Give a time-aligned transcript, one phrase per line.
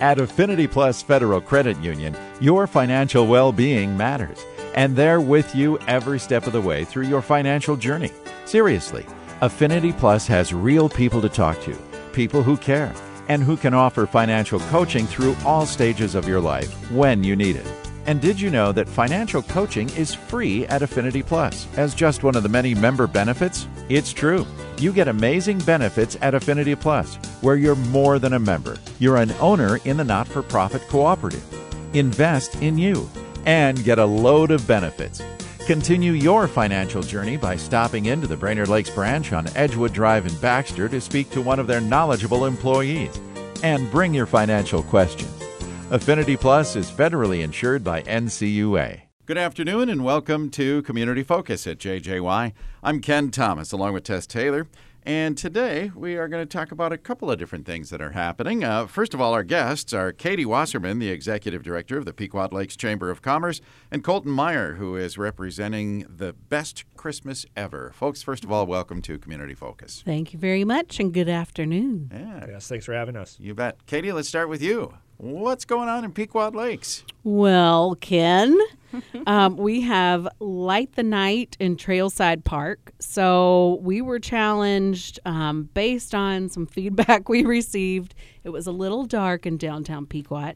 [0.00, 5.78] At Affinity Plus Federal Credit Union, your financial well being matters, and they're with you
[5.86, 8.10] every step of the way through your financial journey.
[8.44, 9.06] Seriously,
[9.40, 11.74] Affinity Plus has real people to talk to,
[12.12, 12.92] people who care,
[13.28, 17.56] and who can offer financial coaching through all stages of your life when you need
[17.56, 17.85] it.
[18.06, 22.36] And did you know that financial coaching is free at Affinity Plus as just one
[22.36, 23.66] of the many member benefits?
[23.88, 24.46] It's true.
[24.78, 28.76] You get amazing benefits at Affinity Plus, where you're more than a member.
[29.00, 31.44] You're an owner in the not for profit cooperative.
[31.94, 33.10] Invest in you
[33.44, 35.20] and get a load of benefits.
[35.66, 40.34] Continue your financial journey by stopping into the Brainerd Lakes branch on Edgewood Drive in
[40.36, 43.18] Baxter to speak to one of their knowledgeable employees.
[43.64, 45.45] And bring your financial questions.
[45.90, 49.02] Affinity Plus is federally insured by NCUA.
[49.24, 52.52] Good afternoon and welcome to Community Focus at JJY.
[52.82, 54.66] I'm Ken Thomas along with Tess Taylor.
[55.04, 58.10] And today we are going to talk about a couple of different things that are
[58.10, 58.64] happening.
[58.64, 62.48] Uh, first of all, our guests are Katie Wasserman, the Executive Director of the Pequot
[62.50, 67.92] Lakes Chamber of Commerce, and Colton Meyer, who is representing the best Christmas ever.
[67.94, 70.02] Folks, first of all, welcome to Community Focus.
[70.04, 72.10] Thank you very much and good afternoon.
[72.12, 73.36] Yeah, Yes, thanks for having us.
[73.38, 73.86] you bet.
[73.86, 74.94] Katie, let's start with you.
[75.18, 77.02] What's going on in Pequot Lakes?
[77.24, 78.58] Well, Ken,
[79.26, 82.92] um, we have Light the Night in Trailside Park.
[83.00, 88.14] So we were challenged um, based on some feedback we received.
[88.44, 90.52] It was a little dark in downtown Pequot.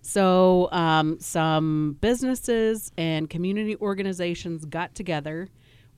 [0.00, 5.48] So um, some businesses and community organizations got together.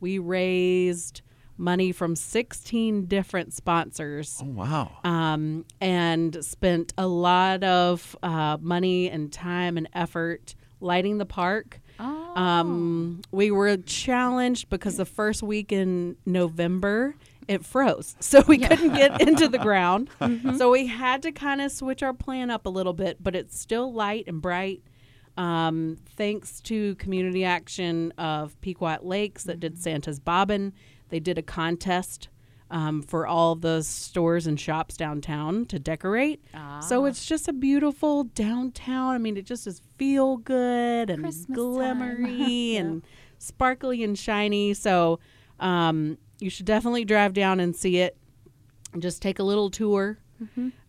[0.01, 1.21] We raised
[1.59, 4.99] money from 16 different sponsors Oh, wow.
[5.05, 11.81] um, and spent a lot of uh, money and time and effort lighting the park.
[11.99, 17.15] Um, we were challenged because the first week in November
[17.49, 20.11] it froze, so we couldn't get into the ground.
[20.59, 23.59] So we had to kind of switch our plan up a little bit, but it's
[23.59, 24.83] still light and bright.
[25.39, 30.73] Um, thanks to community action of Pequot Lakes that did Santa's Bobbin,
[31.09, 32.29] they did a contest
[32.71, 36.43] um, for all the stores and shops downtown to decorate.
[36.81, 39.15] So it's just a beautiful downtown.
[39.15, 43.03] I mean, it just is feel good and Christmas glimmery and
[43.39, 44.75] sparkly and shiny.
[44.75, 45.21] So
[45.61, 48.17] um, you should definitely drive down and see it.
[48.99, 50.19] Just take a little tour.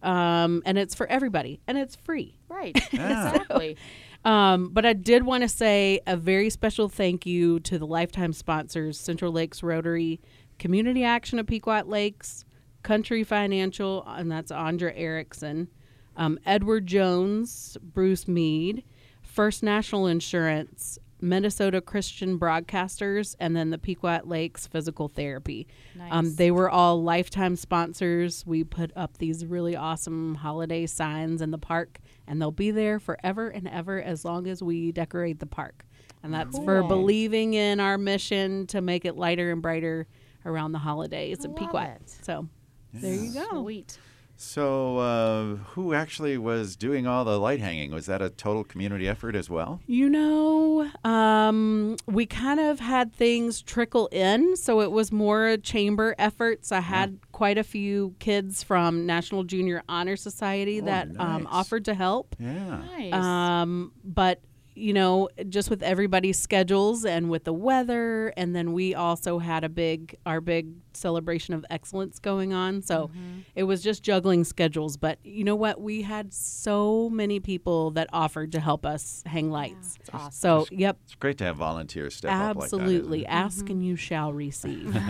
[0.04, 2.38] Um, and it's for everybody, and it's free.
[2.50, 2.76] Right.
[2.94, 3.30] Yeah.
[3.34, 3.78] Exactly.
[4.28, 8.34] Um, but I did want to say a very special thank you to the lifetime
[8.34, 10.20] sponsors Central Lakes Rotary,
[10.60, 12.44] Community Action of Pequot Lakes,
[12.84, 15.70] Country Financial, and that's Andra Erickson,
[16.18, 18.84] um, Edward Jones, Bruce Mead,
[19.22, 25.68] First National Insurance, Minnesota Christian Broadcasters, and then the Pequot Lakes Physical Therapy.
[26.12, 28.46] Um, they were all lifetime sponsors.
[28.46, 33.00] We put up these really awesome holiday signs in the park, and they'll be there
[33.00, 35.86] forever and ever as long as we decorate the park.
[36.24, 40.08] And that's for believing in our mission to make it lighter and brighter
[40.46, 41.80] around the holidays in Love Pequot.
[41.80, 42.10] it.
[42.24, 42.48] So
[42.94, 43.62] there you go.
[43.62, 43.98] Sweet.
[44.40, 47.92] So, uh, who actually was doing all the light hanging?
[47.92, 49.81] Was that a total community effort as well?
[49.88, 55.58] You know, um, we kind of had things trickle in, so it was more a
[55.58, 56.72] chamber efforts.
[56.72, 61.86] I had quite a few kids from National Junior Honor Society Oh, that um, offered
[61.86, 62.36] to help.
[62.40, 62.81] Yeah.
[62.96, 63.14] Nice.
[63.14, 64.42] Um, but
[64.78, 69.64] you know, just with everybody's schedules and with the weather, and then we also had
[69.64, 72.82] a big our big celebration of excellence going on.
[72.82, 73.10] So
[73.56, 74.98] it was just juggling schedules.
[74.98, 75.80] But you know what?
[75.82, 79.98] We had so many people that offered to help us hang lights.
[80.00, 80.32] It's awesome.
[80.32, 83.22] So yep, It's great to have volunteers step up like absolutely.
[83.22, 83.32] that.
[83.32, 84.96] Ask and you shall receive?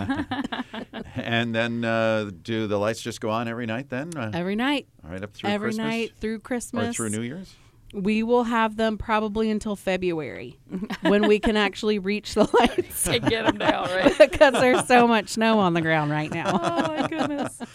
[1.15, 4.15] And then, uh, do the lights just go on every night then?
[4.15, 5.53] Uh, every night, right up through Christmas.
[5.53, 5.85] every Christmas?
[5.85, 6.89] night through Christmas.
[6.89, 7.53] Or through New Year's?
[7.93, 10.59] We will have them probably until February
[11.01, 13.07] when we can actually reach the lights.
[13.07, 14.17] and get them down, right?
[14.29, 16.59] because there's so much snow on the ground right now.
[16.61, 17.59] oh my goodness.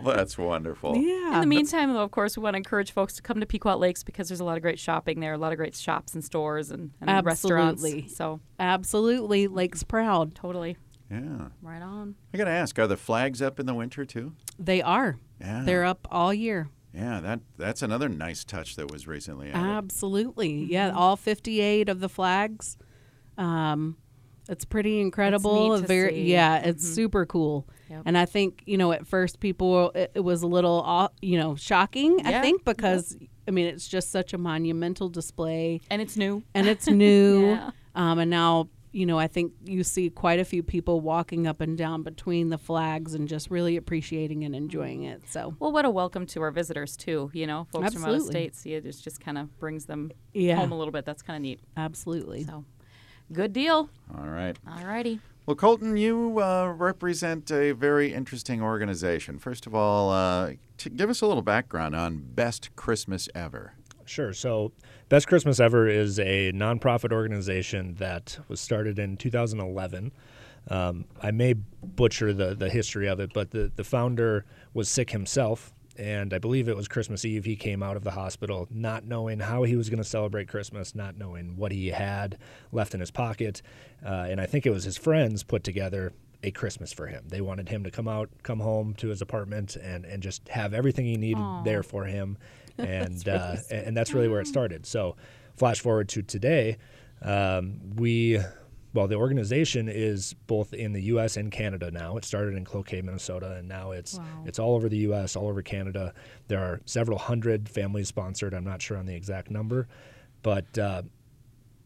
[0.00, 0.96] Well, that's wonderful.
[0.96, 1.34] yeah.
[1.34, 3.76] In the meantime, though, of course, we want to encourage folks to come to Pequot
[3.78, 6.24] Lakes because there's a lot of great shopping there, a lot of great shops and
[6.24, 7.82] stores and, and restaurants.
[7.82, 8.08] Absolutely.
[8.08, 9.48] So Absolutely.
[9.48, 10.34] Lake's proud.
[10.36, 10.76] totally
[11.10, 11.48] Yeah.
[11.62, 12.14] right on.
[12.32, 14.32] I got to ask, are the flags up in the winter too?
[14.58, 15.18] They are.
[15.40, 15.62] Yeah.
[15.64, 16.68] They're up all year.
[16.98, 19.68] Yeah, that that's another nice touch that was recently added.
[19.68, 20.64] Absolutely.
[20.64, 20.90] Yeah.
[20.94, 22.76] All 58 of the flags.
[23.36, 23.96] Um,
[24.48, 25.74] it's pretty incredible.
[25.76, 26.22] neat to Very, see.
[26.32, 27.68] yeah, it's super cool.
[27.90, 28.02] Yep.
[28.06, 31.54] And I think you know at first people it, it was a little you know
[31.54, 32.26] shocking.
[32.26, 33.16] I think because
[33.46, 35.80] I mean it's just such a monumental display.
[35.90, 36.42] And it's new.
[36.54, 37.52] and it's new.
[37.58, 37.70] Yeah.
[37.94, 38.68] um, and now
[38.98, 42.48] you know, I think you see quite a few people walking up and down between
[42.48, 45.22] the flags and just really appreciating and enjoying it.
[45.28, 47.30] So, well, what a welcome to our visitors too.
[47.32, 48.10] You know, folks Absolutely.
[48.10, 48.84] from out of state see it.
[48.84, 50.56] It just kind of brings them Yeah.
[50.56, 51.04] home a little bit.
[51.04, 51.60] That's kind of neat.
[51.76, 52.42] absolutely.
[52.44, 52.64] So,
[53.32, 53.88] good deal.
[54.16, 54.56] All right.
[54.66, 55.20] All righty.
[55.46, 59.38] Well, Colton, you uh, represent a very interesting organization.
[59.38, 63.72] First of all, uh, to give us a little background on Best Christmas Ever.
[64.08, 64.32] Sure.
[64.32, 64.72] So,
[65.08, 70.12] Best Christmas Ever is a nonprofit organization that was started in 2011.
[70.68, 74.44] Um, I may butcher the, the history of it, but the, the founder
[74.74, 75.72] was sick himself.
[75.96, 77.44] And I believe it was Christmas Eve.
[77.44, 80.94] He came out of the hospital not knowing how he was going to celebrate Christmas,
[80.94, 82.38] not knowing what he had
[82.70, 83.62] left in his pocket.
[84.04, 86.12] Uh, and I think it was his friends put together
[86.42, 87.24] a Christmas for him.
[87.28, 90.72] They wanted him to come out, come home to his apartment, and, and just have
[90.72, 92.38] everything he needed there for him.
[92.78, 94.86] And uh, and and that's really where it started.
[94.86, 95.16] So,
[95.56, 96.78] flash forward to today,
[97.22, 98.40] um, we,
[98.94, 101.36] well, the organization is both in the U.S.
[101.36, 102.16] and Canada now.
[102.16, 105.62] It started in Cloquet, Minnesota, and now it's it's all over the U.S., all over
[105.62, 106.14] Canada.
[106.48, 108.54] There are several hundred families sponsored.
[108.54, 109.88] I'm not sure on the exact number,
[110.42, 111.02] but uh,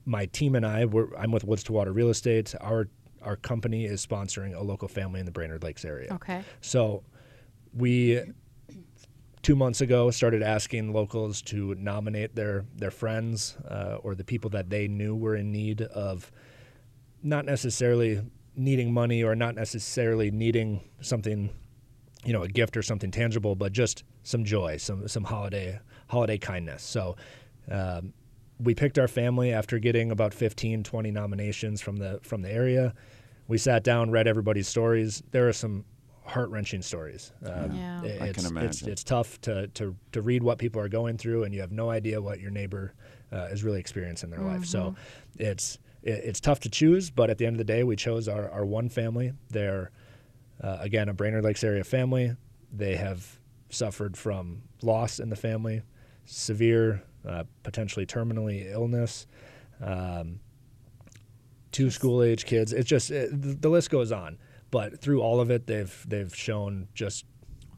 [0.05, 2.55] my team and I, we're, I'm with Woods to Water Real Estate.
[2.61, 2.89] Our
[3.23, 6.13] our company is sponsoring a local family in the Brainerd Lakes area.
[6.15, 6.43] Okay.
[6.61, 7.05] So
[7.73, 8.21] we
[9.43, 14.51] two months ago started asking locals to nominate their their friends uh, or the people
[14.51, 16.31] that they knew were in need of
[17.23, 18.21] not necessarily
[18.55, 21.51] needing money or not necessarily needing something
[22.25, 25.79] you know a gift or something tangible but just some joy some some holiday
[26.13, 26.83] holiday kindness.
[26.83, 27.17] So
[27.71, 28.13] um,
[28.61, 32.95] we picked our family after getting about 15 20 nominations from the from the area.
[33.49, 35.23] We sat down read everybody's stories.
[35.31, 35.85] There are some
[36.25, 37.33] heart-wrenching stories.
[37.45, 38.03] Um, Yeah.
[38.05, 38.89] it- I it's, can imagine.
[38.91, 41.91] it's tough to, to, to read what people are going through and you have no
[41.91, 42.95] idea what your neighbor
[43.33, 44.65] uh, is really experiencing in their life.
[44.65, 44.95] So
[45.39, 48.29] it's it, it's tough to choose but at the end of the day we chose
[48.29, 49.33] our, our one family.
[49.51, 49.91] They're
[50.63, 52.37] uh, again a brainerd lakes area family.
[52.73, 53.39] They have
[53.71, 55.83] suffered from loss in the family
[56.25, 59.27] severe uh, potentially terminally illness
[59.81, 60.39] um,
[61.73, 62.73] two school age kids.
[62.73, 64.39] It's just it, the the list goes on
[64.73, 67.25] but through all of it they've they've shown just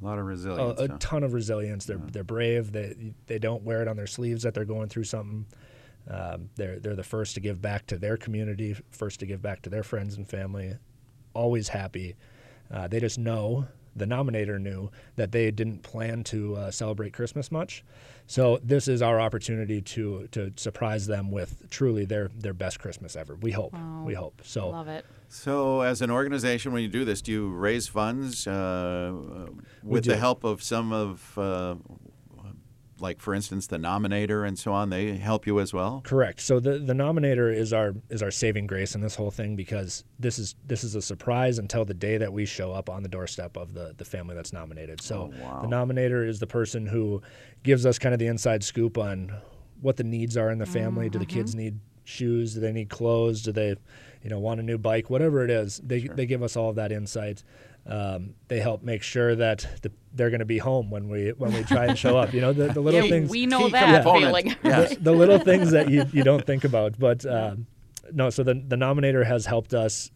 [0.00, 0.81] A lot of resilience.
[0.81, 0.96] a huh?
[0.99, 1.85] ton of resilience.
[1.85, 2.73] They're they're brave.
[2.73, 5.44] They they don't wear it on their sleeves that they're going through something.
[6.08, 9.61] Um, they're they're the first to give back to their community, first to give back
[9.62, 10.75] to their friends and family.
[11.35, 12.14] Always happy.
[12.70, 17.50] Uh, they just know the nominator knew that they didn't plan to uh, celebrate Christmas
[17.52, 17.85] much,
[18.26, 23.17] so this is our opportunity to to surprise them with truly their their best Christmas
[23.17, 23.35] ever.
[23.37, 23.75] We hope.
[24.05, 24.41] We hope.
[24.44, 25.05] So Love it.
[25.29, 29.12] So, as an organization, when you do this, do you raise funds uh,
[29.82, 31.75] with the help of some of, uh,
[33.00, 34.91] like for instance, the nominator and so on?
[34.91, 36.00] They help you as well.
[36.05, 36.41] Correct.
[36.41, 40.05] So the the nominator is our is our saving grace in this whole thing because
[40.19, 43.08] this is this is a surprise until the day that we show up on the
[43.08, 45.00] doorstep of the the family that's nominated.
[45.00, 45.61] So Oh, wow.
[45.62, 47.23] the nominator is the person who
[47.62, 49.32] gives us kind of the inside scoop on
[49.81, 51.08] what the needs are in the family.
[51.11, 51.38] Do the mm-hmm.
[51.38, 52.55] kids need shoes?
[52.55, 53.43] Do they need clothes?
[53.43, 53.75] Do they,
[54.23, 55.11] you know, want a new bike?
[55.11, 57.43] Whatever it is, they they give us all of that insight.
[57.86, 61.52] Um, they help make sure that the, they're going to be home when we when
[61.52, 62.32] we try and show up.
[62.32, 64.25] You know, the, the little Yeah, things we know that component.
[64.25, 64.56] feeling.
[64.64, 64.96] Yes.
[64.96, 66.98] the little things that you, you don't think about.
[66.98, 67.66] But um,
[68.12, 70.10] no, so the, the nominator has helped us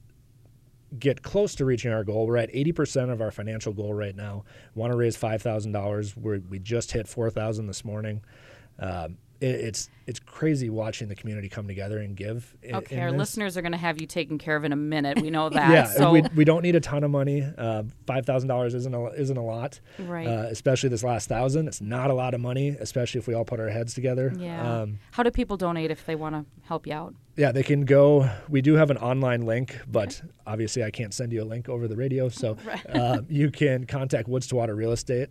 [0.98, 2.26] get close to reaching our goal.
[2.26, 4.44] We're at 80% of our financial goal right now.
[4.74, 6.16] Want to raise $5,000.
[6.16, 8.22] We're, just hit 4,000 this morning.
[8.78, 12.56] Um, it, it's it's crazy watching the community come together and give.
[12.64, 13.18] i- Okay, in our this.
[13.18, 15.20] listeners are going to have you taken care of in a minute.
[15.20, 15.70] We know that.
[15.70, 17.46] Yeah, so we, we don't need a ton of money.
[17.56, 20.26] Uh, Five thousand dollars isn't a, isn't a lot, Right.
[20.26, 21.68] Uh, especially this last thousand.
[21.68, 24.32] It's not a lot of money, especially if we all put our heads together.
[24.38, 24.80] yeah.
[24.80, 27.14] Um, How do people donate if they want to help you out?
[27.36, 28.28] Yeah, they can go.
[28.48, 31.86] We do have an online link, but obviously I can't send you a link over
[31.86, 32.28] the radio.
[32.28, 32.56] So
[32.88, 35.28] uh, you can contact Woods to Water Real Estate.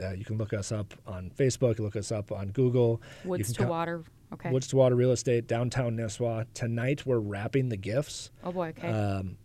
[0.00, 1.78] Uh, you can look us up on Facebook.
[1.78, 3.02] Look us up on Google.
[3.24, 4.04] Woods to co- water.
[4.32, 4.50] Okay.
[4.50, 6.46] Woods to Water Real Estate, downtown Nisswa.
[6.54, 8.30] Tonight we're wrapping the gifts.
[8.42, 8.68] oh boy.
[8.68, 8.88] Okay.
[8.88, 9.36] Um,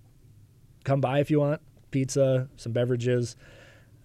[0.86, 1.62] come by if you want
[1.92, 3.36] pizza, some beverages,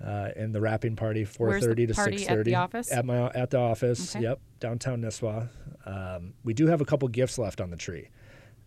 [0.04, 2.90] uh, and the wrapping party four thirty to six At the office?
[2.90, 4.16] At my at the office.
[4.16, 4.24] Okay.
[4.24, 5.48] Yep, downtown Nisswa.
[5.86, 8.08] Um, we do have a couple gifts left on the tree.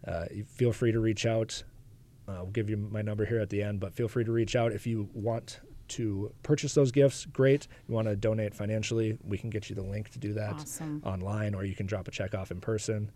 [0.08, 1.64] Uh, you feel free to reach out.
[2.28, 4.56] Uh, I'll give you my number here at the end, but feel free to reach
[4.56, 7.26] out if you want to purchase those gifts.
[7.26, 7.68] Great.
[7.88, 9.18] You want to donate financially?
[9.24, 11.02] We can get you the link to do that Awesome.
[11.06, 13.12] online, or you can drop a check off in person.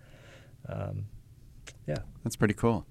[0.67, 1.05] Um,
[1.87, 1.97] yeah.
[2.23, 2.85] That's pretty cool.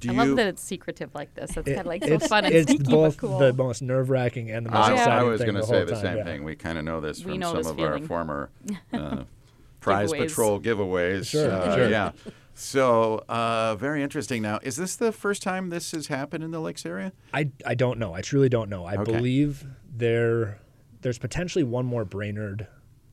[0.00, 0.18] Do I you?
[0.18, 1.56] love that it's secretive like this.
[1.56, 3.38] It's kind of like so it's, fun and it's sneaky both but cool.
[3.38, 5.92] the most nerve wracking and the most I, exciting I was going to say the
[5.92, 6.24] time, same yeah.
[6.24, 6.44] thing.
[6.44, 8.50] We kind of know this We from know some this of our former
[8.92, 9.22] uh,
[9.80, 10.18] prize Giveaways.
[10.28, 11.26] patrol giveaways.
[11.26, 11.88] Sure, Uh, sure.
[11.88, 12.12] Yeah.
[12.54, 14.40] So, uh, very interesting.
[14.42, 17.12] Now, is this the first time this has happened in the Lakes area?
[17.32, 18.14] I, I don't know.
[18.14, 18.84] I truly don't know.
[18.84, 19.12] I Okay.
[19.12, 20.60] believe there
[21.02, 22.66] there's potentially one more Brainerd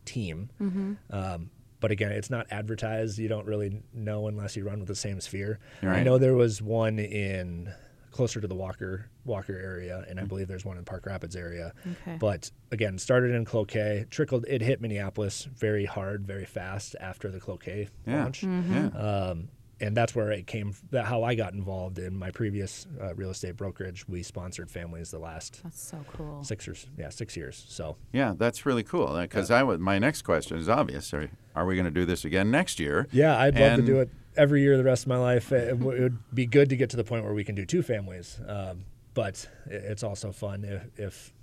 [0.05, 0.49] team.
[0.61, 0.93] Mm-hmm.
[1.09, 1.49] Um,
[1.81, 3.17] but again, it's not advertised.
[3.17, 5.59] You don't really know unless you run with the same sphere.
[5.81, 7.73] I know there was one in
[8.11, 11.73] closer to the Walker Walker area, and I believe there's one in Park Rapids area.
[12.03, 12.17] Okay.
[12.19, 14.45] But again, started in Cloquet, trickled.
[14.47, 18.23] It hit Minneapolis very hard, very fast after the Cloquet Yeah.
[18.23, 18.43] launch.
[18.43, 18.87] Yeah.
[18.87, 19.47] Um,
[19.79, 20.75] and that's where it came.
[20.91, 24.07] That how I got involved in my previous uh, real estate brokerage.
[24.07, 26.43] We sponsored families the last That's so cool.
[26.43, 27.65] six or yeah six years.
[27.67, 29.17] So Yeah, that's really cool.
[29.19, 32.23] Because I would, my next question is obvious: Are, are we going to do this
[32.25, 33.07] again next year?
[33.11, 35.51] yeah, I'd love to do it every year the rest of my life.
[35.51, 37.65] It, w- it would be good to get to the point where we can do
[37.65, 38.39] two families.
[38.47, 41.33] Um, but i- it's also fun if, if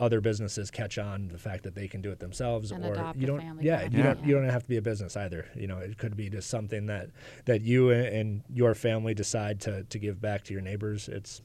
[0.00, 3.18] other businesses catch on the fact that they can do it themselves And or adopt
[3.18, 3.92] you don't family yeah, back.
[3.92, 6.28] you don't you don't have to be a business either you know it could be
[6.28, 7.10] just something that
[7.44, 11.40] that you and- and your family decide to to give back to your neighbors it's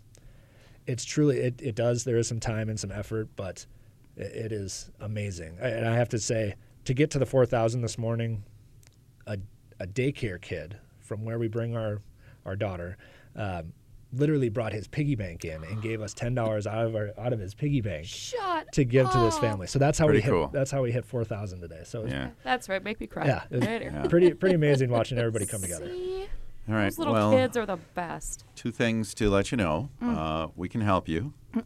[0.87, 3.67] it's truly it, it does there is some time and some effort but
[4.15, 6.55] it, it is amazing I- and i have to say
[6.85, 8.43] to get to the 4000 this morning
[9.27, 9.37] a,
[9.79, 12.01] a daycare kid from where we bring our
[12.45, 12.97] our daughter
[13.35, 13.73] um,
[14.13, 17.33] literally brought his piggy bank in and gave us ten dollars out of our out
[17.33, 19.67] of his piggy bank Shut to give to this family.
[19.67, 20.29] So that's how Pretty we hit.
[20.31, 20.47] cool.
[20.53, 21.81] That's how we hit four thousand today.
[21.83, 22.29] So it's, Yeah.
[22.43, 22.81] That's right.
[22.83, 23.25] Make me cry.
[23.25, 23.81] yeah, it's Right.
[23.83, 24.07] Yeah.
[24.07, 25.87] pretty pretty amazing watching everybody come together.
[25.89, 26.27] See?
[26.69, 26.85] All right.
[26.85, 28.45] Those little well, kids are the best.
[28.55, 29.89] two things to let you know.
[30.01, 31.33] Uh, we can help you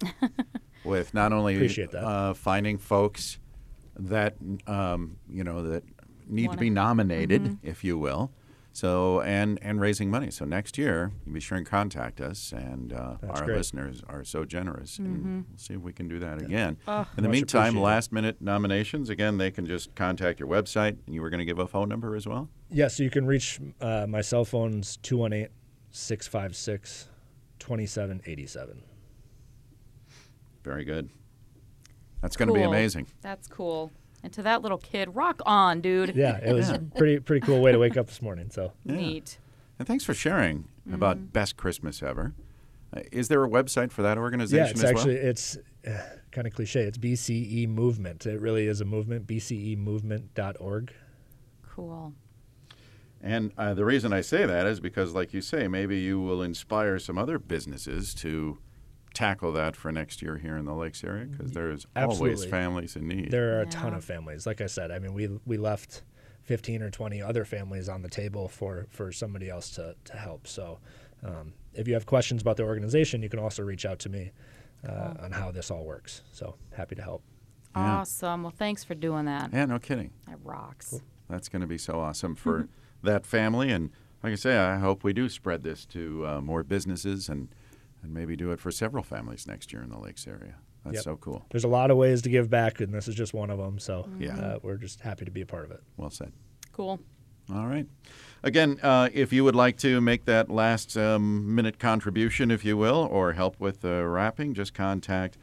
[0.83, 3.37] with not only Uh, finding folks
[3.97, 4.35] that
[4.67, 5.83] um, you know that
[6.31, 8.31] need to Wanna- be nominated, if you will.
[8.73, 10.31] So and and raising money.
[10.31, 12.53] So next year, you be sure and contact us.
[12.53, 13.57] And uh, our great.
[13.57, 16.77] listeners are so generous, and we'll see if we can do that again.
[16.87, 17.05] Oh.
[17.17, 19.37] In the meantime, last minute nominations again.
[19.37, 20.95] They can just contact your website.
[21.05, 22.47] And you were going to give a phone number as well.
[22.69, 24.97] Yeah, so you can reach uh, my cell phone's
[27.59, 28.77] 218-656-2787.
[30.63, 31.09] Very good.
[32.21, 33.07] That's going to be amazing.
[33.21, 33.91] That's cool.
[34.23, 36.15] And to that little kid, rock on, dude.
[36.15, 38.49] Yeah, it was pretty pretty cool way to wake up this morning.
[38.51, 39.39] So Neat.
[39.79, 40.95] And thanks for sharing Mm-hmm.
[40.95, 42.33] about Best Christmas Ever.
[42.91, 45.25] Uh, is there a website for that organization yeah, it's as actually well?
[45.27, 45.91] it's uh,
[46.31, 46.81] kind of cliche.
[46.81, 48.25] It's BCE Movement.
[48.25, 49.27] It really is a movement.
[49.27, 50.93] BCEmovement.org.
[51.69, 52.13] Cool.
[53.21, 56.41] And uh, the reason I say that is because, like you say, maybe you will
[56.41, 58.57] inspire some other businesses to
[59.13, 63.07] tackle that for next year here in the Lakes area because there's always families in
[63.07, 63.31] need.
[63.31, 64.45] There are a ton of families.
[64.45, 66.03] Like I said, I mean, we we left
[66.43, 70.47] 15 or 20 other families on the table for for somebody else to to help.
[70.47, 70.79] So,
[71.23, 74.31] um, if you have questions about the organization, you can also reach out to me
[74.87, 76.21] uh, on how this all works.
[76.31, 77.23] So, happy to help.
[77.75, 77.99] Yeah.
[77.99, 78.43] Awesome.
[78.43, 79.51] Well, thanks for doing that.
[79.53, 80.11] yeah, no kidding.
[80.27, 80.99] That rocks.
[81.29, 82.67] That's going to be so awesome for
[83.03, 83.71] that family.
[83.71, 83.91] And
[84.21, 87.47] like I say, I hope we do spread this to uh, more businesses and,
[88.03, 90.55] and maybe do it for several families next year in the Lakes area.
[90.83, 91.03] That's Yep.
[91.03, 91.45] so cool.
[91.51, 93.77] There's a lot of ways to give back, and this is just one of them.
[93.77, 94.37] So, Yeah.
[94.39, 95.81] uh, we're just happy to be a part of it.
[95.97, 96.31] Well said.
[96.71, 96.99] Cool.
[97.53, 97.85] All right.
[98.43, 102.77] Again, uh, if you would like to make that last um, minute contribution, if you
[102.77, 105.37] will, or help with the wrapping, just contact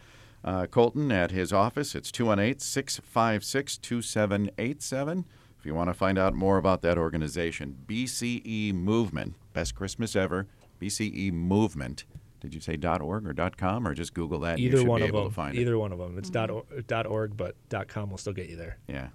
[0.45, 1.95] uh, Colton at his office.
[1.95, 5.25] It's 218 656 2787.
[5.59, 10.47] If you want to find out more about that organization, BCE Movement, best Christmas ever,
[10.81, 12.05] BCE Movement.
[12.41, 14.53] Did you say .org or .com or just Google that?
[14.55, 15.31] and you Either one be of able them.
[15.31, 15.79] to find Either it.
[15.79, 16.19] one of them.
[16.19, 16.79] It's dot, mm-hmm.
[16.79, 18.79] or, dot .org, but dot .com will still get you there.
[18.87, 19.09] Yeah.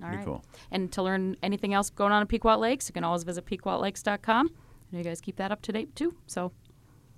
[0.00, 0.24] All Pretty right.
[0.24, 0.44] cool.
[0.70, 4.48] And to learn anything else going on at Pequot Lakes, you can always visit pequotlakes.com.
[4.90, 6.14] And you guys keep that up to date too.
[6.26, 6.52] So,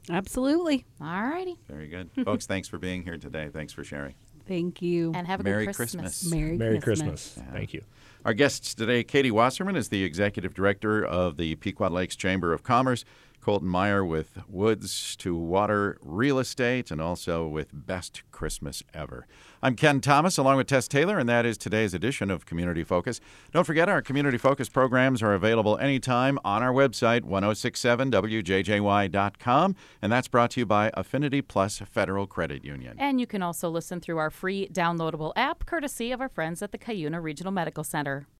[0.08, 0.84] Absolutely.
[1.00, 1.58] all righty.
[1.68, 2.10] Very good.
[2.24, 3.48] Folks, thanks for being here today.
[3.52, 4.14] Thanks for sharing.
[4.46, 5.12] Thank you.
[5.14, 6.02] And have a Merry good Christmas.
[6.20, 6.32] Christmas.
[6.32, 7.34] Merry, Merry Christmas.
[7.34, 7.52] Christmas.
[7.52, 7.82] Thank you.
[8.22, 12.62] Our guests today, Katie Wasserman is the executive director of the Pequot Lakes Chamber of
[12.62, 13.02] Commerce,
[13.40, 19.26] Colton Meyer with Woods to Water Real Estate, and also with Best Christmas Ever.
[19.62, 23.20] I'm Ken Thomas along with Tess Taylor, and that is today's edition of Community Focus.
[23.52, 30.28] Don't forget, our Community Focus programs are available anytime on our website, 1067wjjy.com, and that's
[30.28, 32.96] brought to you by Affinity Plus Federal Credit Union.
[32.98, 36.72] And you can also listen through our free downloadable app, courtesy of our friends at
[36.72, 38.30] the Cuyuna Regional Medical Center matter.